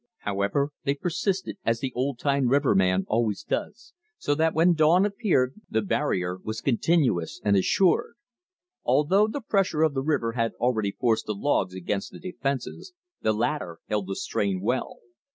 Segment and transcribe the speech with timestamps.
[0.21, 5.53] However, they persisted, as the old time riverman always does, so that when dawn appeared
[5.69, 8.15] the barrier was continuous and assured.
[8.83, 13.31] Although the pressure of the river had already forced the logs against the defenses, the
[13.31, 14.97] latter held the strain well.